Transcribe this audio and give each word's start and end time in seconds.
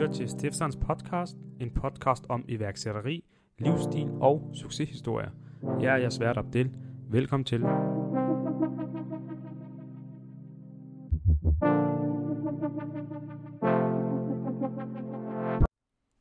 lytter 0.00 0.14
til 0.14 0.28
Stiftsands 0.28 0.76
podcast, 0.76 1.36
en 1.60 1.70
podcast 1.70 2.24
om 2.28 2.44
iværksætteri, 2.48 3.24
livsstil 3.58 4.10
og 4.20 4.50
succeshistorier. 4.54 5.30
Jeg 5.80 5.92
er 5.92 5.96
jeres 5.96 6.20
vært 6.20 6.36
Abdel. 6.36 6.70
Velkommen 7.10 7.44
til. 7.44 7.60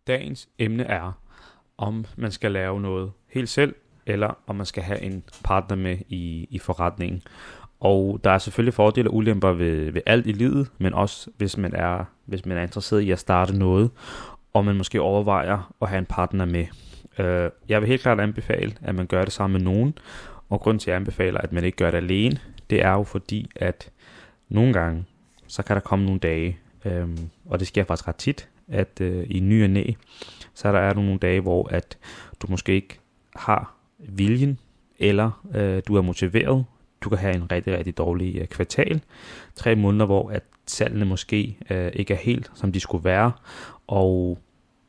Dagens 0.07 0.49
emne 0.59 0.83
er, 0.83 1.11
om 1.77 2.05
man 2.17 2.31
skal 2.31 2.51
lave 2.51 2.81
noget 2.81 3.11
helt 3.27 3.49
selv, 3.49 3.75
eller 4.05 4.33
om 4.47 4.55
man 4.55 4.65
skal 4.65 4.83
have 4.83 5.01
en 5.01 5.23
partner 5.43 5.75
med 5.77 5.97
i, 6.07 6.47
i 6.49 6.59
forretningen. 6.59 7.21
Og 7.79 8.19
der 8.23 8.31
er 8.31 8.37
selvfølgelig 8.37 8.73
fordele 8.73 9.09
og 9.09 9.15
ulemper 9.15 9.51
ved, 9.51 9.91
ved 9.91 10.01
alt 10.05 10.27
i 10.27 10.31
livet, 10.31 10.71
men 10.77 10.93
også 10.93 11.29
hvis 11.37 11.57
man, 11.57 11.75
er, 11.75 12.05
hvis 12.25 12.45
man 12.45 12.57
er 12.57 12.61
interesseret 12.61 13.01
i 13.01 13.11
at 13.11 13.19
starte 13.19 13.57
noget, 13.57 13.91
og 14.53 14.65
man 14.65 14.75
måske 14.75 15.01
overvejer 15.01 15.73
at 15.81 15.89
have 15.89 15.99
en 15.99 16.05
partner 16.05 16.45
med. 16.45 16.65
Øh, 17.19 17.49
jeg 17.69 17.81
vil 17.81 17.89
helt 17.89 18.01
klart 18.01 18.19
anbefale, 18.19 18.73
at 18.81 18.95
man 18.95 19.07
gør 19.07 19.23
det 19.23 19.33
sammen 19.33 19.63
med 19.63 19.71
nogen, 19.71 19.97
og 20.49 20.59
grund 20.59 20.79
til, 20.79 20.89
at 20.89 20.93
jeg 20.93 20.95
anbefaler, 20.95 21.41
at 21.41 21.53
man 21.53 21.63
ikke 21.63 21.77
gør 21.77 21.91
det 21.91 21.97
alene, 21.97 22.39
det 22.69 22.83
er 22.85 22.91
jo 22.91 23.03
fordi, 23.03 23.49
at 23.55 23.89
nogle 24.49 24.73
gange, 24.73 25.05
så 25.47 25.63
kan 25.63 25.75
der 25.75 25.81
komme 25.81 26.05
nogle 26.05 26.19
dage, 26.19 26.57
øh, 26.85 27.07
og 27.45 27.59
det 27.59 27.67
sker 27.67 27.83
faktisk 27.83 28.07
ret 28.07 28.15
tit, 28.15 28.49
at 28.67 29.01
øh, 29.01 29.25
i 29.29 29.39
ny 29.39 29.63
og 29.63 29.69
næ, 29.69 29.83
så 30.53 30.71
der 30.71 30.79
er 30.79 30.93
der 30.93 31.01
nogle 31.01 31.19
dage, 31.19 31.41
hvor 31.41 31.67
at 31.71 31.97
du 32.41 32.47
måske 32.49 32.73
ikke 32.73 32.99
har 33.35 33.75
viljen, 33.97 34.59
eller 34.99 35.45
øh, 35.55 35.81
du 35.87 35.95
er 35.95 36.01
motiveret 36.01 36.65
du 37.01 37.09
kan 37.09 37.17
have 37.17 37.35
en 37.35 37.51
rigtig, 37.51 37.77
rigtig 37.77 37.97
dårlig 37.97 38.35
øh, 38.35 38.47
kvartal. 38.47 39.01
Tre 39.55 39.75
måneder, 39.75 40.05
hvor 40.05 40.29
at 40.29 40.43
tallene 40.65 41.05
måske 41.05 41.57
øh, 41.69 41.91
ikke 41.93 42.13
er 42.13 42.17
helt, 42.17 42.51
som 42.55 42.71
de 42.71 42.79
skulle 42.79 43.03
være, 43.03 43.31
og 43.87 44.39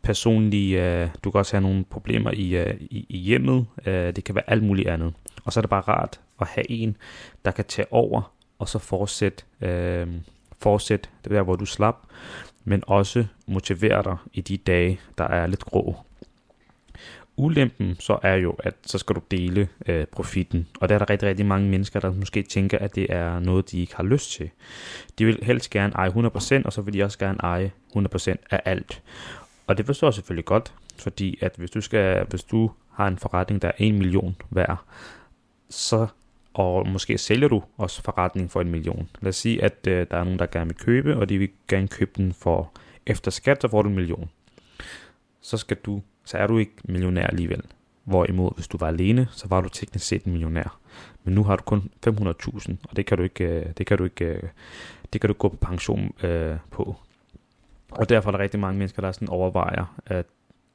personligt, 0.03 0.79
øh, 0.79 1.09
du 1.25 1.31
kan 1.31 1.39
også 1.39 1.57
have 1.57 1.63
nogle 1.63 1.85
problemer 1.85 2.31
i, 2.31 2.57
øh, 2.57 2.75
i, 2.81 3.07
i 3.09 3.19
hjemmet, 3.19 3.67
Øh, 3.87 4.17
det 4.17 4.25
kan 4.25 4.35
være 4.35 4.51
alt 4.51 4.63
muligt 4.63 4.89
andet. 4.89 5.15
Og 5.45 5.53
så 5.53 5.61
er 5.61 5.63
det 5.63 5.71
bare 5.71 5.81
rart 5.81 6.21
at 6.41 6.47
have 6.47 6.71
en, 6.71 6.97
der 7.45 7.51
kan 7.51 7.65
tage 7.65 7.93
over, 7.93 8.33
og 8.59 8.69
så 8.69 8.79
fortsætte, 8.79 9.45
øh, 9.61 10.09
fortsætte 10.59 11.09
det 11.25 11.31
der, 11.33 11.43
hvor 11.43 11.57
du 11.57 11.65
slap, 11.65 11.97
men 12.65 12.83
også 12.87 13.27
motivere 13.47 14.03
dig 14.03 14.17
i 14.33 14.41
de 14.41 14.57
dage, 14.57 15.01
der 15.19 15.25
er 15.25 15.47
lidt 15.47 15.65
grå. 15.65 15.97
Ulempen 17.37 17.97
så 18.01 18.19
er 18.23 18.35
jo, 18.35 18.57
at 18.59 18.75
så 18.87 18.99
skal 18.99 19.17
du 19.17 19.21
dele 19.31 19.69
øh, 19.87 20.07
profitten, 20.07 20.69
og 20.81 20.89
der 20.89 20.95
er 20.95 20.99
der 20.99 21.11
rigtig, 21.11 21.29
rigtig 21.29 21.47
mange 21.47 21.69
mennesker, 21.69 22.01
der 22.01 22.13
måske 22.13 22.43
tænker, 22.43 22.79
at 22.79 22.95
det 22.95 23.07
er 23.13 23.39
noget, 23.39 23.71
de 23.71 23.81
ikke 23.81 23.97
har 23.97 24.05
lyst 24.05 24.33
til. 24.33 24.51
De 25.19 25.25
vil 25.25 25.39
helst 25.43 25.71
gerne 25.71 25.93
eje 25.93 26.11
100%, 26.11 26.63
og 26.65 26.73
så 26.73 26.83
vil 26.85 26.95
de 26.95 27.03
også 27.03 27.19
gerne 27.19 27.39
eje 27.43 27.73
100% 27.97 28.35
af 28.51 28.63
alt. 28.65 29.03
Og 29.67 29.79
det 29.79 29.87
forstår 29.87 30.07
jeg 30.07 30.15
selvfølgelig 30.15 30.45
godt, 30.45 30.75
fordi 30.99 31.39
at 31.41 31.55
hvis 31.57 31.71
du, 31.71 31.81
skal, 31.81 32.27
hvis 32.31 32.43
du 32.43 32.71
har 32.93 33.07
en 33.07 33.19
forretning, 33.19 33.63
der 33.63 33.69
er 33.69 33.73
1 33.79 33.95
million 33.95 34.37
værd, 34.51 34.85
så 35.71 36.07
og 36.55 36.89
måske 36.89 37.19
sælger 37.19 37.49
du 37.49 37.63
også 37.77 38.03
forretning 38.03 38.51
for 38.51 38.61
en 38.61 38.71
million. 38.71 39.09
Lad 39.21 39.29
os 39.29 39.37
sige, 39.37 39.65
at 39.65 39.87
øh, 39.89 40.07
der 40.11 40.17
er 40.17 40.25
nogen, 40.25 40.39
der 40.39 40.47
gerne 40.47 40.67
vil 40.67 40.77
købe, 40.77 41.17
og 41.17 41.29
de 41.29 41.39
vil 41.39 41.49
gerne 41.69 41.89
købe 41.89 42.11
den 42.17 42.33
for 42.33 42.73
efter 43.07 43.31
skat, 43.31 43.63
så 43.63 43.69
får 43.69 43.83
du 43.83 43.89
en 43.89 43.95
million. 43.95 44.31
Så 45.41 45.57
skal 45.57 45.77
du 45.77 46.03
så 46.25 46.39
er 46.39 46.47
du 46.47 46.59
ikke 46.59 46.73
millionær 46.85 47.27
alligevel. 47.27 47.63
Hvorimod, 48.05 48.51
hvis 48.55 48.69
du 48.69 48.79
var 48.79 48.87
alene, 48.87 49.29
så 49.31 49.49
var 49.49 49.61
du 49.61 49.69
teknisk 49.69 50.07
set 50.07 50.25
en 50.25 50.33
millionær. 50.33 50.79
Men 51.25 51.35
nu 51.35 51.45
har 51.45 51.57
du 51.57 51.63
kun 51.63 51.91
500.000, 52.07 52.75
og 52.89 52.97
det 52.97 53.07
kan 53.07 53.19
du 53.19 53.23
ikke, 53.23 53.45
øh, 53.45 53.67
det 53.79 53.87
kan 53.87 53.99
du 53.99 54.05
ikke, 54.05 54.25
øh, 54.25 54.43
det 55.13 55.21
kan 55.21 55.29
du 55.29 55.35
gå 55.35 55.49
på 55.49 55.57
pension 55.57 56.15
øh, 56.23 56.57
på. 56.71 56.97
Og 57.91 58.09
derfor 58.09 58.31
er 58.31 58.33
der 58.33 58.43
rigtig 58.43 58.61
mange 58.61 58.79
mennesker, 58.79 59.03
der 59.03 59.13
sådan 59.13 59.29
overvejer, 59.29 60.01
at, 60.07 60.27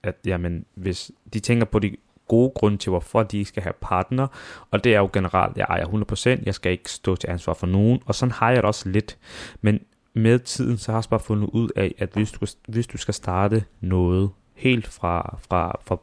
at 0.03 0.15
jamen, 0.25 0.65
hvis 0.75 1.11
de 1.33 1.39
tænker 1.39 1.65
på 1.65 1.79
de 1.79 1.95
gode 2.27 2.51
grunde 2.55 2.77
til, 2.77 2.89
hvorfor 2.89 3.23
de 3.23 3.37
ikke 3.37 3.47
skal 3.47 3.63
have 3.63 3.73
partner, 3.81 4.27
og 4.71 4.83
det 4.83 4.95
er 4.95 4.99
jo 4.99 5.09
generelt, 5.13 5.57
jeg 5.57 5.65
ejer 5.69 6.37
100%, 6.39 6.43
jeg 6.45 6.55
skal 6.55 6.71
ikke 6.71 6.91
stå 6.91 7.15
til 7.15 7.29
ansvar 7.29 7.53
for 7.53 7.67
nogen, 7.67 7.99
og 8.05 8.15
sådan 8.15 8.31
har 8.31 8.49
jeg 8.49 8.57
det 8.57 8.65
også 8.65 8.89
lidt. 8.89 9.17
Men 9.61 9.79
med 10.13 10.39
tiden, 10.39 10.77
så 10.77 10.91
har 10.91 10.99
jeg 10.99 11.09
bare 11.09 11.19
fundet 11.19 11.49
ud 11.53 11.69
af, 11.75 11.95
at 11.97 12.09
hvis 12.13 12.31
du, 12.31 12.45
hvis 12.67 12.87
du 12.87 12.97
skal 12.97 13.13
starte 13.13 13.63
noget, 13.81 14.29
helt 14.55 14.87
fra, 14.87 15.37
fra, 15.49 15.79
fra, 15.85 15.97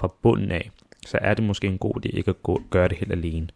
fra 0.00 0.12
bunden 0.22 0.50
af, 0.50 0.70
så 1.06 1.18
er 1.20 1.34
det 1.34 1.44
måske 1.44 1.66
en 1.66 1.78
god 1.78 2.06
idé 2.06 2.16
ikke 2.16 2.28
at 2.28 2.42
gå, 2.42 2.62
gøre 2.70 2.88
det 2.88 2.98
helt 2.98 3.12
alene. 3.12 3.48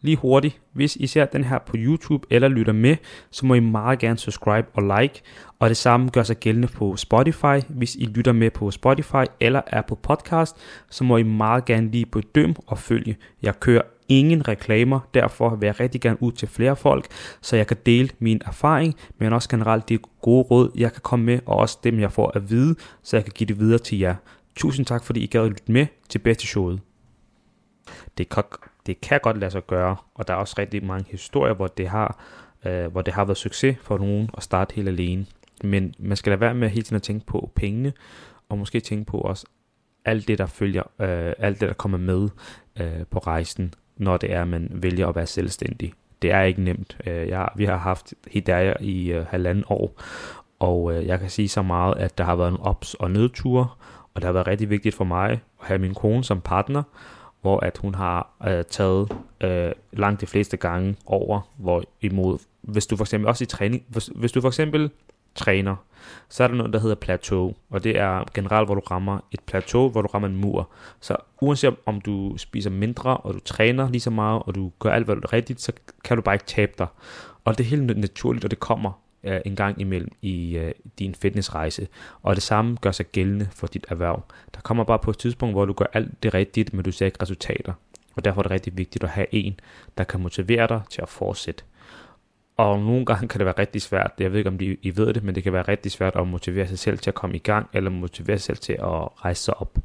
Lige 0.00 0.16
hurtigt, 0.16 0.60
hvis 0.72 0.96
I 0.96 1.06
ser 1.06 1.24
den 1.24 1.44
her 1.44 1.58
på 1.58 1.72
YouTube 1.78 2.26
eller 2.30 2.48
lytter 2.48 2.72
med, 2.72 2.96
så 3.30 3.46
må 3.46 3.54
I 3.54 3.60
meget 3.60 3.98
gerne 3.98 4.18
subscribe 4.18 4.68
og 4.74 5.00
like, 5.00 5.22
og 5.58 5.68
det 5.68 5.76
samme 5.76 6.08
gør 6.08 6.22
sig 6.22 6.36
gældende 6.36 6.68
på 6.68 6.96
Spotify. 6.96 7.60
Hvis 7.68 7.94
I 7.94 8.04
lytter 8.04 8.32
med 8.32 8.50
på 8.50 8.70
Spotify 8.70 9.24
eller 9.40 9.60
er 9.66 9.82
på 9.82 9.94
podcast, 9.94 10.56
så 10.90 11.04
må 11.04 11.16
I 11.16 11.22
meget 11.22 11.64
gerne 11.64 11.90
lige 11.90 12.06
bedømme 12.06 12.54
og 12.66 12.78
følge. 12.78 13.16
Jeg 13.42 13.60
kører 13.60 13.82
ingen 14.08 14.48
reklamer, 14.48 15.00
derfor 15.14 15.56
vil 15.56 15.66
jeg 15.66 15.80
rigtig 15.80 16.00
gerne 16.00 16.22
ud 16.22 16.32
til 16.32 16.48
flere 16.48 16.76
folk, 16.76 17.06
så 17.40 17.56
jeg 17.56 17.66
kan 17.66 17.76
dele 17.86 18.08
min 18.18 18.42
erfaring, 18.46 18.94
men 19.18 19.32
også 19.32 19.48
generelt 19.48 19.88
de 19.88 19.98
gode 20.22 20.42
råd, 20.42 20.70
jeg 20.74 20.92
kan 20.92 21.00
komme 21.02 21.24
med, 21.24 21.38
og 21.46 21.56
også 21.56 21.78
dem, 21.84 22.00
jeg 22.00 22.12
får 22.12 22.32
at 22.36 22.50
vide, 22.50 22.74
så 23.02 23.16
jeg 23.16 23.24
kan 23.24 23.32
give 23.36 23.46
det 23.46 23.58
videre 23.58 23.78
til 23.78 23.98
jer. 23.98 24.14
Tusind 24.56 24.86
tak, 24.86 25.04
fordi 25.04 25.20
I 25.20 25.26
gad 25.26 25.40
at 25.40 25.48
lytte 25.48 25.72
med 25.72 25.86
til 26.08 26.18
bedste 26.18 26.46
showet. 26.46 26.80
Det 28.18 28.28
kan, 28.28 28.42
det 28.86 29.00
kan 29.00 29.20
godt 29.22 29.38
lade 29.38 29.50
sig 29.50 29.66
gøre, 29.66 29.96
og 30.14 30.28
der 30.28 30.34
er 30.34 30.38
også 30.38 30.54
rigtig 30.58 30.84
mange 30.84 31.10
historier, 31.10 31.54
hvor 31.54 31.66
det 31.66 31.88
har, 31.88 32.18
øh, 32.66 32.92
hvor 32.92 33.02
det 33.02 33.14
har 33.14 33.24
været 33.24 33.38
succes 33.38 33.76
for 33.82 33.98
nogen 33.98 34.30
at 34.36 34.42
starte 34.42 34.74
helt 34.74 34.88
alene. 34.88 35.26
Men 35.64 35.94
man 35.98 36.16
skal 36.16 36.30
lade 36.30 36.40
være 36.40 36.54
med 36.54 36.68
hele 36.68 36.82
tiden 36.82 36.96
at 36.96 37.02
tænke 37.02 37.26
på 37.26 37.50
pengene, 37.54 37.92
og 38.48 38.58
måske 38.58 38.80
tænke 38.80 39.04
på 39.04 39.18
også 39.18 39.46
alt 40.04 40.28
det, 40.28 40.38
der 40.38 40.46
følger, 40.46 40.82
øh, 41.00 41.32
alt 41.38 41.60
det, 41.60 41.68
der 41.68 41.74
kommer 41.74 41.98
med 41.98 42.28
øh, 42.80 43.06
på 43.10 43.18
rejsen 43.18 43.74
når 43.96 44.16
det 44.16 44.32
er, 44.32 44.42
at 44.42 44.48
man 44.48 44.68
vælger 44.72 45.08
at 45.08 45.16
være 45.16 45.26
selvstændig. 45.26 45.92
Det 46.22 46.32
er 46.32 46.42
ikke 46.42 46.62
nemt. 46.62 46.96
Øh, 47.06 47.28
jeg, 47.28 47.48
vi 47.56 47.64
har 47.64 47.76
haft 47.76 48.14
Hidaya 48.30 48.74
i 48.80 49.14
uh, 49.16 49.26
halvanden 49.26 49.64
år, 49.68 50.02
og 50.58 50.94
øh, 50.94 51.06
jeg 51.06 51.20
kan 51.20 51.30
sige 51.30 51.48
så 51.48 51.62
meget, 51.62 51.98
at 51.98 52.18
der 52.18 52.24
har 52.24 52.36
været 52.36 52.50
en 52.50 52.58
ops- 52.60 52.94
og 52.98 53.10
nedture, 53.10 53.68
og 54.14 54.22
det 54.22 54.24
har 54.24 54.32
været 54.32 54.46
rigtig 54.46 54.70
vigtigt 54.70 54.94
for 54.94 55.04
mig 55.04 55.30
at 55.30 55.38
have 55.60 55.78
min 55.78 55.94
kone 55.94 56.24
som 56.24 56.40
partner, 56.40 56.82
hvor 57.40 57.60
at 57.60 57.78
hun 57.78 57.94
har 57.94 58.30
øh, 58.48 58.64
taget 58.64 59.12
øh, 59.40 59.72
langt 59.92 60.20
de 60.20 60.26
fleste 60.26 60.56
gange 60.56 60.96
over, 61.06 61.40
hvor 61.58 61.82
imod, 62.00 62.38
hvis 62.62 62.86
du 62.86 62.96
for 62.96 63.04
eksempel 63.04 63.28
også 63.28 63.44
i 63.44 63.46
træning, 63.46 63.82
hvis, 63.88 64.10
hvis 64.14 64.32
du 64.32 64.40
for 64.40 64.48
eksempel 64.48 64.90
træner, 65.34 65.76
så 66.28 66.44
er 66.44 66.48
der 66.48 66.54
noget, 66.54 66.72
der 66.72 66.78
hedder 66.78 66.94
plateau, 66.94 67.54
og 67.70 67.84
det 67.84 67.98
er 67.98 68.24
generelt, 68.34 68.68
hvor 68.68 68.74
du 68.74 68.80
rammer 68.80 69.18
et 69.32 69.40
plateau, 69.40 69.88
hvor 69.88 70.02
du 70.02 70.08
rammer 70.08 70.28
en 70.28 70.36
mur. 70.36 70.70
Så 71.00 71.16
uanset 71.40 71.74
om 71.86 72.00
du 72.00 72.36
spiser 72.36 72.70
mindre, 72.70 73.16
og 73.16 73.34
du 73.34 73.40
træner 73.40 73.90
lige 73.90 74.00
så 74.00 74.10
meget, 74.10 74.42
og 74.46 74.54
du 74.54 74.72
gør 74.78 74.90
alt, 74.90 75.04
hvad 75.04 75.16
du 75.16 75.20
er 75.24 75.32
rigtigt, 75.32 75.60
så 75.60 75.72
kan 76.04 76.16
du 76.16 76.22
bare 76.22 76.34
ikke 76.34 76.46
tabe 76.46 76.72
dig. 76.78 76.86
Og 77.44 77.58
det 77.58 77.64
er 77.64 77.68
helt 77.68 77.98
naturligt, 77.98 78.44
og 78.44 78.50
det 78.50 78.60
kommer 78.60 78.92
uh, 79.22 79.36
en 79.44 79.56
gang 79.56 79.80
imellem 79.80 80.10
i 80.22 80.58
uh, 80.58 80.70
din 80.98 81.14
fitnessrejse. 81.14 81.88
Og 82.22 82.34
det 82.34 82.42
samme 82.42 82.76
gør 82.80 82.90
sig 82.90 83.06
gældende 83.06 83.48
for 83.52 83.66
dit 83.66 83.86
erhverv. 83.88 84.22
Der 84.54 84.60
kommer 84.60 84.84
bare 84.84 84.98
på 84.98 85.10
et 85.10 85.18
tidspunkt, 85.18 85.54
hvor 85.54 85.64
du 85.64 85.72
gør 85.72 85.86
alt 85.92 86.22
det 86.22 86.34
rigtigt, 86.34 86.74
men 86.74 86.84
du 86.84 86.92
ser 86.92 87.06
ikke 87.06 87.22
resultater. 87.22 87.72
Og 88.16 88.24
derfor 88.24 88.40
er 88.40 88.42
det 88.42 88.50
rigtig 88.50 88.78
vigtigt 88.78 89.04
at 89.04 89.10
have 89.10 89.26
en, 89.30 89.60
der 89.98 90.04
kan 90.04 90.20
motivere 90.20 90.66
dig 90.66 90.80
til 90.90 91.02
at 91.02 91.08
fortsætte. 91.08 91.64
Og 92.56 92.78
nogle 92.78 93.06
gange 93.06 93.28
kan 93.28 93.38
det 93.38 93.44
være 93.44 93.58
rigtig 93.58 93.82
svært, 93.82 94.12
jeg 94.18 94.32
ved 94.32 94.38
ikke 94.38 94.50
om 94.50 94.58
de, 94.58 94.76
I 94.82 94.96
ved 94.96 95.14
det, 95.14 95.24
men 95.24 95.34
det 95.34 95.42
kan 95.42 95.52
være 95.52 95.62
rigtig 95.62 95.92
svært 95.92 96.16
at 96.16 96.28
motivere 96.28 96.68
sig 96.68 96.78
selv 96.78 96.98
til 96.98 97.10
at 97.10 97.14
komme 97.14 97.36
i 97.36 97.38
gang, 97.38 97.68
eller 97.72 97.90
motivere 97.90 98.38
sig 98.38 98.44
selv 98.44 98.58
til 98.58 98.72
at 98.72 99.24
rejse 99.24 99.42
sig 99.42 99.60
op. 99.60 99.78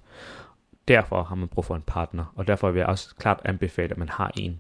Derfor 0.88 1.23
har 1.23 1.35
man 1.35 1.47
brug 1.47 1.66
for 1.66 1.75
en 1.75 1.83
partner, 1.88 2.33
og 2.35 2.47
derfor 2.47 2.72
vil 2.72 2.79
jeg 2.79 2.88
også 2.88 3.16
klart 3.16 3.39
anbefale, 3.45 3.91
at 3.91 3.97
man 3.97 4.09
har 4.09 4.31
en. 4.38 4.59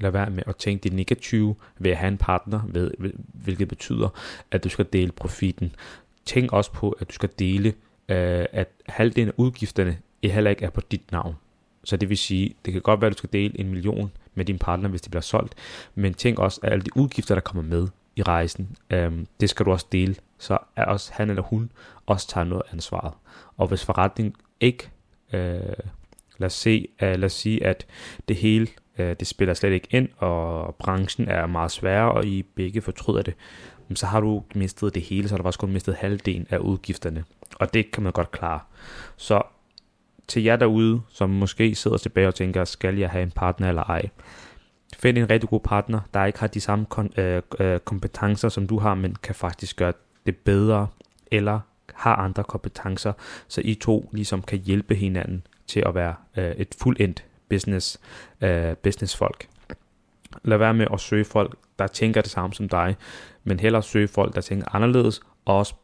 Lad 0.00 0.10
være 0.10 0.30
med 0.30 0.42
at 0.46 0.56
tænke 0.56 0.82
det 0.82 0.92
negative 0.92 1.54
ved 1.78 1.90
at 1.90 1.96
have 1.96 2.08
en 2.08 2.18
partner, 2.18 2.60
ved, 2.68 2.90
hvilket 3.32 3.68
betyder, 3.68 4.08
at 4.50 4.64
du 4.64 4.68
skal 4.68 4.86
dele 4.92 5.12
profitten. 5.12 5.74
Tænk 6.24 6.52
også 6.52 6.72
på, 6.72 6.90
at 6.90 7.08
du 7.08 7.14
skal 7.14 7.30
dele, 7.38 7.68
øh, 8.08 8.46
at 8.52 8.68
halvdelen 8.86 9.28
af 9.28 9.34
udgifterne 9.36 9.98
heller 10.24 10.50
ikke 10.50 10.64
er 10.64 10.70
på 10.70 10.80
dit 10.80 11.12
navn. 11.12 11.34
Så 11.84 11.96
det 11.96 12.08
vil 12.08 12.18
sige, 12.18 12.54
det 12.64 12.72
kan 12.72 12.82
godt 12.82 13.00
være, 13.00 13.06
at 13.06 13.12
du 13.12 13.18
skal 13.18 13.32
dele 13.32 13.60
en 13.60 13.68
million 13.68 14.12
med 14.34 14.44
din 14.44 14.58
partner, 14.58 14.88
hvis 14.88 15.00
det 15.00 15.10
bliver 15.10 15.22
solgt. 15.22 15.54
Men 15.94 16.14
tænk 16.14 16.38
også, 16.38 16.60
at 16.62 16.72
alle 16.72 16.84
de 16.84 16.96
udgifter, 16.96 17.34
der 17.34 17.42
kommer 17.42 17.62
med 17.62 17.88
i 18.16 18.22
rejsen, 18.22 18.76
øhm, 18.90 19.26
det 19.40 19.50
skal 19.50 19.66
du 19.66 19.72
også 19.72 19.86
dele, 19.92 20.16
så 20.38 20.58
er 20.76 20.84
også 20.84 21.12
han 21.14 21.30
eller 21.30 21.42
hun 21.42 21.70
også 22.06 22.28
tager 22.28 22.44
noget 22.44 22.62
ansvar. 22.72 23.16
Og 23.56 23.68
hvis 23.68 23.84
forretningen 23.84 24.34
ikke, 24.60 24.90
øh, 25.32 25.60
lad, 26.38 26.46
os 26.46 26.52
se, 26.52 26.88
øh, 27.02 27.14
lad 27.14 27.24
os 27.24 27.32
sige, 27.32 27.66
at 27.66 27.86
det 28.28 28.36
hele, 28.36 28.66
øh, 28.98 29.16
det 29.20 29.26
spiller 29.26 29.54
slet 29.54 29.72
ikke 29.72 29.88
ind, 29.90 30.08
og 30.18 30.74
branchen 30.74 31.28
er 31.28 31.46
meget 31.46 31.70
sværere, 31.70 32.12
og 32.12 32.24
I 32.26 32.42
begge 32.42 32.80
fortryder 32.80 33.22
det, 33.22 33.34
så 33.94 34.06
har 34.06 34.20
du 34.20 34.42
mistet 34.54 34.94
det 34.94 35.02
hele, 35.02 35.28
så 35.28 35.34
har 35.34 35.42
du 35.42 35.46
også 35.46 35.58
kun 35.58 35.72
mistet 35.72 35.94
halvdelen 35.94 36.46
af 36.50 36.58
udgifterne. 36.58 37.24
Og 37.54 37.74
det 37.74 37.90
kan 37.90 38.02
man 38.02 38.12
godt 38.12 38.30
klare. 38.30 38.60
Så 39.16 39.42
til 40.28 40.42
jer 40.42 40.56
derude, 40.56 41.00
som 41.08 41.30
måske 41.30 41.74
sidder 41.74 41.96
tilbage 41.96 42.28
og 42.28 42.34
tænker, 42.34 42.64
skal 42.64 42.98
jeg 42.98 43.10
have 43.10 43.22
en 43.22 43.30
partner 43.30 43.68
eller 43.68 43.82
ej? 43.82 44.08
Find 44.98 45.18
en 45.18 45.30
rigtig 45.30 45.48
god 45.48 45.60
partner, 45.60 46.00
der 46.14 46.24
ikke 46.24 46.40
har 46.40 46.46
de 46.46 46.60
samme 46.60 46.86
kon- 46.94 47.20
øh, 47.20 47.42
øh, 47.58 47.80
kompetencer, 47.80 48.48
som 48.48 48.66
du 48.66 48.78
har, 48.78 48.94
men 48.94 49.16
kan 49.22 49.34
faktisk 49.34 49.76
gøre 49.76 49.92
det 50.26 50.36
bedre, 50.36 50.88
eller 51.30 51.60
har 51.94 52.16
andre 52.16 52.44
kompetencer, 52.44 53.12
så 53.48 53.60
I 53.64 53.74
to 53.74 54.10
ligesom 54.12 54.42
kan 54.42 54.58
hjælpe 54.58 54.94
hinanden 54.94 55.46
til 55.66 55.82
at 55.86 55.94
være 55.94 56.14
øh, 56.36 56.50
et 56.50 56.74
fuldendt 56.82 57.24
business, 57.48 58.00
øh, 58.40 58.76
businessfolk. 58.76 59.48
Lad 60.44 60.58
være 60.58 60.74
med 60.74 60.86
at 60.92 61.00
søge 61.00 61.24
folk, 61.24 61.58
der 61.78 61.86
tænker 61.86 62.20
det 62.20 62.30
samme 62.30 62.54
som 62.54 62.68
dig, 62.68 62.96
men 63.44 63.60
hellere 63.60 63.82
søge 63.82 64.08
folk, 64.08 64.34
der 64.34 64.40
tænker 64.40 64.74
anderledes, 64.74 65.20
og 65.44 65.58
også 65.58 65.74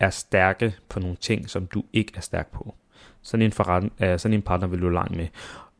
er 0.00 0.10
stærke 0.10 0.74
på 0.88 1.00
nogle 1.00 1.16
ting, 1.16 1.50
som 1.50 1.66
du 1.66 1.84
ikke 1.92 2.12
er 2.16 2.20
stærk 2.20 2.52
på. 2.52 2.74
Sådan 3.28 3.46
en, 3.46 3.52
forret, 3.52 3.90
øh, 4.02 4.18
sådan 4.18 4.34
en 4.34 4.42
partner 4.42 4.68
vil 4.68 4.80
du 4.80 4.88
langt 4.88 5.16
med. 5.16 5.26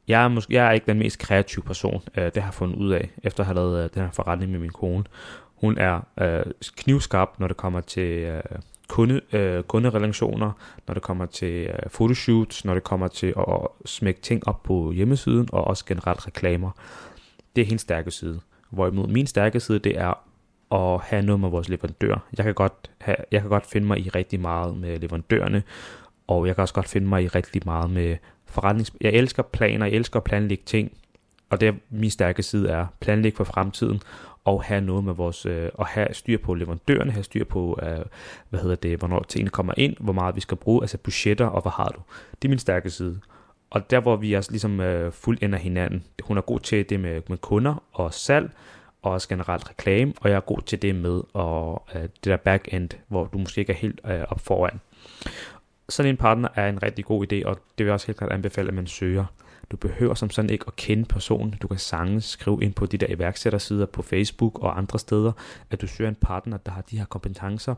Jeg 0.09 0.25
er, 0.25 0.29
måske, 0.29 0.55
jeg 0.55 0.67
er 0.67 0.71
ikke 0.71 0.87
den 0.87 0.99
mest 0.99 1.19
kreative 1.19 1.63
person, 1.63 2.03
øh, 2.17 2.25
det 2.25 2.37
har 2.37 2.49
jeg 2.49 2.55
fundet 2.55 2.77
ud 2.77 2.91
af, 2.91 3.11
efter 3.23 3.41
at 3.41 3.47
have 3.47 3.55
lavet 3.55 3.85
øh, 3.85 3.91
den 3.95 4.03
her 4.03 4.11
forretning 4.11 4.53
med 4.53 4.61
min 4.61 4.71
kone. 4.71 5.05
Hun 5.55 5.79
er 5.79 6.01
øh, 6.21 6.45
knivskarp, 6.77 7.29
når 7.39 7.49
det 7.49 7.57
kommer 7.57 7.81
til 7.81 8.19
øh, 8.19 8.43
kunde, 8.89 9.21
øh, 9.33 9.63
kunderelationer, 9.63 10.53
når 10.87 10.95
det 10.95 11.03
kommer 11.03 11.27
til 11.27 11.67
øh, 11.67 11.91
fotoshoots, 11.91 12.65
når 12.65 12.75
det 12.75 12.85
kommer 12.85 13.09
til 13.09 13.35
at 13.39 13.69
smække 13.87 14.21
ting 14.21 14.49
op 14.49 14.63
på 14.63 14.93
hjemmesiden, 14.93 15.49
og 15.53 15.65
også 15.65 15.85
generelt 15.85 16.27
reklamer. 16.27 16.71
Det 17.57 17.63
er 17.63 17.67
hendes 17.67 17.83
stærke 17.83 18.11
side. 18.11 18.41
Hvorimod 18.71 19.07
min 19.09 19.27
stærke 19.27 19.61
side, 19.61 19.79
det 19.79 19.99
er 19.99 20.25
at 20.73 21.01
have 21.01 21.23
noget 21.23 21.41
med 21.41 21.49
vores 21.49 21.69
leverandør. 21.69 22.27
Jeg 22.37 22.45
kan 22.45 22.55
godt, 22.55 22.91
have, 23.01 23.17
jeg 23.33 23.41
kan 23.41 23.51
godt 23.51 23.67
finde 23.67 23.87
mig 23.87 23.99
i 23.99 24.09
rigtig 24.09 24.41
meget 24.41 24.77
med 24.77 24.99
leverandørerne, 24.99 25.63
og 26.29 26.47
jeg 26.47 26.55
kan 26.55 26.63
også 26.63 26.75
godt 26.75 26.89
finde 26.89 27.07
mig 27.07 27.23
i 27.23 27.29
rigtig 27.29 27.63
meget 27.65 27.91
med 27.91 28.17
forretnings... 28.47 28.93
Jeg 29.01 29.13
elsker 29.13 29.43
planer, 29.43 29.87
jeg 29.87 29.95
elsker 29.95 30.17
at 30.21 30.25
planlægge 30.25 30.65
ting, 30.67 30.93
og 31.51 31.61
det 31.61 31.69
er 31.69 31.73
min 31.91 32.11
stærke 32.11 32.43
side 32.43 32.69
er 32.69 32.87
planlægge 33.01 33.37
for 33.37 33.45
fremtiden, 33.45 34.01
og 34.45 34.63
have 34.65 34.81
noget 34.81 35.05
med 35.05 35.15
vores, 35.15 35.47
øh, 35.47 35.69
og 35.75 35.87
have 35.87 36.09
styr 36.13 36.39
på 36.39 36.55
leverandørerne, 36.55 37.11
have 37.13 37.23
styr 37.23 37.45
på, 37.45 37.79
øh, 37.83 38.05
hvad 38.49 38.61
hedder 38.61 38.77
det, 38.77 38.99
hvornår 38.99 39.23
tingene 39.29 39.51
kommer 39.51 39.75
ind, 39.77 39.97
hvor 40.01 40.13
meget 40.13 40.37
vi 40.37 40.41
skal 40.41 40.57
bruge, 40.57 40.83
altså 40.83 40.99
budgetter, 40.99 41.47
og 41.47 41.63
hvad 41.63 41.73
har 41.73 41.89
du. 41.89 42.01
Det 42.43 42.49
er 42.49 42.51
min 42.51 42.59
stærke 42.59 42.91
side. 42.91 43.21
Og 43.71 43.91
der, 43.91 44.01
hvor 44.01 44.17
vi 44.17 44.33
også 44.33 44.51
ligesom 44.51 44.81
øh, 44.81 45.13
fuldt 45.13 45.43
ender 45.43 45.59
hinanden, 45.59 46.05
hun 46.23 46.37
er 46.37 46.41
god 46.41 46.61
til 46.61 46.89
det 46.89 47.01
med, 47.01 47.23
med 47.29 47.39
kunder 47.39 47.83
og 47.93 48.15
salg, 48.15 48.51
og 49.03 49.13
også 49.13 49.29
generelt 49.29 49.71
reklame, 49.71 50.13
og 50.21 50.31
jeg 50.31 50.37
er 50.37 50.41
god 50.41 50.61
til 50.67 50.83
det 50.83 50.95
med 50.95 51.23
og, 51.33 51.87
øh, 51.95 52.03
det 52.03 52.25
der 52.25 52.37
back-end, 52.37 52.89
hvor 53.09 53.25
du 53.25 53.39
måske 53.39 53.61
ikke 53.61 53.73
er 53.73 53.77
helt 53.77 54.01
øh, 54.05 54.25
op 54.29 54.41
foran. 54.41 54.81
Sådan 55.89 56.11
en 56.11 56.17
partner 56.17 56.49
er 56.55 56.69
en 56.69 56.83
rigtig 56.83 57.05
god 57.05 57.33
idé, 57.33 57.47
og 57.47 57.57
det 57.57 57.79
vil 57.79 57.85
jeg 57.85 57.95
også 57.95 58.07
helt 58.07 58.19
klart 58.19 58.33
anbefale, 58.33 58.69
at 58.69 58.75
man 58.75 58.87
søger. 58.87 59.25
Du 59.71 59.77
behøver 59.77 60.15
som 60.15 60.31
sådan 60.31 60.51
ikke 60.51 60.65
at 60.67 60.77
kende 60.77 61.05
personen. 61.05 61.55
Du 61.63 61.69
kan 61.69 61.79
sagtens 61.79 62.25
skrive 62.25 62.63
ind 62.63 62.75
på 62.75 62.87
de 62.87 62.97
der 62.99 63.07
iværksættersider 63.11 63.87
på 63.87 64.03
Facebook 64.03 64.59
og 64.59 64.79
andre 64.79 64.99
steder, 64.99 65.33
at 65.71 65.81
du 65.81 65.87
søger 65.87 66.09
en 66.09 66.17
partner, 66.21 66.57
der 66.57 66.73
har 66.73 66.83
de 66.83 66.99
her 66.99 67.05
kompetencer, 67.05 67.75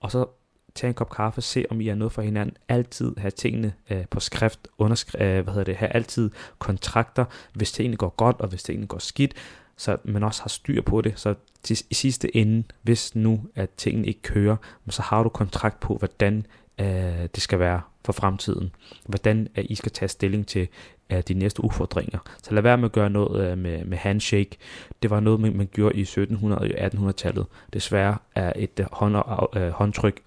og 0.00 0.10
så 0.10 0.26
tag 0.74 0.88
en 0.88 0.94
kop 0.94 1.10
kaffe, 1.10 1.40
se 1.40 1.64
om 1.70 1.80
I 1.80 1.88
er 1.88 1.94
noget 1.94 2.12
for 2.12 2.22
hinanden. 2.22 2.56
Altid 2.68 3.16
have 3.16 3.30
tingene 3.30 3.72
øh, 3.90 4.04
på 4.10 4.20
skrift, 4.20 4.68
underskri- 4.82 5.22
øh, 5.22 5.42
hvad 5.44 5.52
hedder 5.52 5.64
det, 5.64 5.76
have 5.76 5.90
altid 5.94 6.30
kontrakter, 6.58 7.24
hvis 7.52 7.72
tingene 7.72 7.96
går 7.96 8.08
godt, 8.08 8.36
og 8.40 8.48
hvis 8.48 8.62
tingene 8.62 8.86
går 8.86 8.98
skidt, 8.98 9.34
så 9.76 9.96
man 10.04 10.22
også 10.22 10.42
har 10.42 10.48
styr 10.48 10.82
på 10.82 11.00
det, 11.00 11.12
så 11.16 11.34
til, 11.62 11.82
i 11.90 11.94
sidste 11.94 12.36
ende, 12.36 12.64
hvis 12.82 13.14
nu 13.14 13.40
at 13.54 13.70
tingene 13.70 14.06
ikke 14.06 14.22
kører, 14.22 14.56
så 14.88 15.02
har 15.02 15.22
du 15.22 15.28
kontrakt 15.28 15.80
på, 15.80 15.96
hvordan 15.96 16.46
øh, 16.78 17.28
det 17.34 17.42
skal 17.42 17.58
være 17.58 17.80
for 18.04 18.12
fremtiden. 18.12 18.72
Hvordan 19.06 19.48
øh, 19.56 19.64
I 19.68 19.74
skal 19.74 19.92
tage 19.92 20.08
stilling 20.08 20.46
til 20.46 20.68
øh, 21.10 21.22
de 21.28 21.34
næste 21.34 21.64
udfordringer. 21.64 22.18
Så 22.42 22.54
lad 22.54 22.62
være 22.62 22.78
med 22.78 22.84
at 22.84 22.92
gøre 22.92 23.10
noget 23.10 23.50
øh, 23.50 23.58
med, 23.58 23.84
med 23.84 23.98
handshake. 23.98 24.56
Det 25.02 25.10
var 25.10 25.20
noget, 25.20 25.40
man, 25.40 25.56
man 25.56 25.68
gjorde 25.72 25.96
i 25.96 26.02
1700- 26.02 26.44
og 26.44 26.66
1800-tallet. 26.66 27.46
Desværre 27.72 28.16
er 28.34 28.52
et 28.56 28.80
øh, 28.80 28.86
hånd, 28.92 29.16
øh, 29.56 29.68
håndtryk 29.68 30.20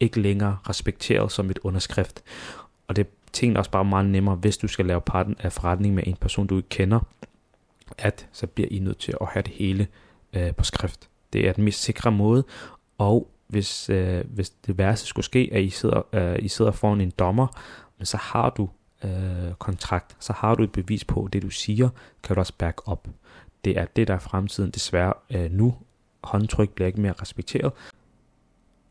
ikke 0.00 0.20
længere 0.20 0.58
respekteret 0.68 1.32
som 1.32 1.50
et 1.50 1.58
underskrift. 1.62 2.22
Og 2.88 2.96
det 2.96 3.06
tingene 3.32 3.60
også 3.60 3.70
bare 3.70 3.84
meget 3.84 4.06
nemmere, 4.06 4.36
hvis 4.36 4.56
du 4.56 4.68
skal 4.68 4.86
lave 4.86 5.00
parten 5.00 5.36
af 5.38 5.52
forretning 5.52 5.94
med 5.94 6.02
en 6.06 6.16
person, 6.16 6.46
du 6.46 6.56
ikke 6.56 6.68
kender, 6.68 7.00
at 7.98 8.28
så 8.32 8.46
bliver 8.46 8.68
I 8.70 8.78
nødt 8.78 8.98
til 8.98 9.14
at 9.20 9.26
have 9.26 9.42
det 9.42 9.52
hele 9.52 9.86
øh, 10.32 10.54
på 10.54 10.64
skrift. 10.64 11.08
Det 11.32 11.48
er 11.48 11.52
den 11.52 11.64
mest 11.64 11.82
sikre 11.82 12.12
måde, 12.12 12.44
og 12.98 13.28
hvis, 13.54 13.90
øh, 13.90 14.24
hvis 14.28 14.50
det 14.50 14.78
værste 14.78 15.06
skulle 15.06 15.24
ske, 15.24 15.50
at 15.52 15.62
I 15.62 15.70
sidder, 15.70 16.02
øh, 16.12 16.36
I 16.38 16.48
sidder 16.48 16.70
foran 16.70 17.00
en 17.00 17.10
dommer, 17.10 17.46
men 17.98 18.06
så 18.06 18.16
har 18.16 18.50
du 18.50 18.68
øh, 19.04 19.54
kontrakt, 19.58 20.16
så 20.20 20.32
har 20.32 20.54
du 20.54 20.62
et 20.62 20.72
bevis 20.72 21.04
på, 21.04 21.24
at 21.24 21.32
det 21.32 21.42
du 21.42 21.50
siger, 21.50 21.88
kan 22.22 22.34
du 22.34 22.40
også 22.40 22.52
back 22.58 22.80
op. 22.86 23.08
Det 23.64 23.78
er 23.78 23.84
det, 23.84 24.08
der 24.08 24.14
er 24.14 24.18
fremtiden 24.18 24.70
desværre 24.70 25.12
øh, 25.30 25.50
nu. 25.50 25.74
Håndtryk 26.24 26.70
bliver 26.70 26.86
ikke 26.86 27.00
mere 27.00 27.14
respekteret, 27.22 27.72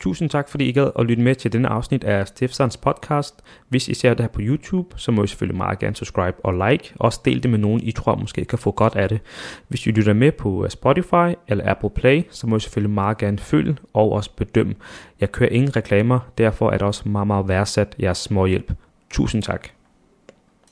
Tusind 0.03 0.29
tak, 0.29 0.49
fordi 0.49 0.65
I 0.65 0.71
gad 0.71 0.91
at 0.99 1.05
lytte 1.05 1.23
med 1.23 1.35
til 1.35 1.53
denne 1.53 1.67
afsnit 1.67 2.03
af 2.03 2.27
Stiftsans 2.27 2.77
podcast. 2.77 3.35
Hvis 3.69 3.87
I 3.87 3.93
ser 3.93 4.13
det 4.13 4.19
her 4.19 4.27
på 4.27 4.39
YouTube, 4.41 4.99
så 4.99 5.11
må 5.11 5.23
I 5.23 5.27
selvfølgelig 5.27 5.57
meget 5.57 5.79
gerne 5.79 5.95
subscribe 5.95 6.37
og 6.43 6.69
like. 6.69 6.93
Også 6.95 7.21
del 7.25 7.43
det 7.43 7.51
med 7.51 7.59
nogen, 7.59 7.81
I 7.83 7.91
tror 7.91 8.15
måske 8.15 8.45
kan 8.45 8.59
få 8.59 8.71
godt 8.71 8.95
af 8.95 9.09
det. 9.09 9.19
Hvis 9.67 9.87
I 9.87 9.91
lytter 9.91 10.13
med 10.13 10.31
på 10.31 10.63
øh, 10.63 10.69
Spotify 10.69 11.37
eller 11.47 11.71
Apple 11.71 11.89
Play, 11.89 12.23
så 12.29 12.47
må 12.47 12.55
I 12.55 12.59
selvfølgelig 12.59 12.93
meget 12.93 13.17
gerne 13.17 13.37
følge 13.37 13.75
og 13.93 14.11
også 14.11 14.29
bedømme. 14.35 14.75
Jeg 15.21 15.31
kører 15.31 15.49
ingen 15.49 15.75
reklamer, 15.75 16.19
derfor 16.37 16.69
er 16.69 16.77
det 16.77 16.81
også 16.81 17.09
meget, 17.09 17.27
meget 17.27 17.47
værdsat 17.47 17.95
jeres 18.01 18.17
små 18.17 18.45
hjælp. 18.45 18.73
Tusind 19.09 19.43
tak. 19.43 19.82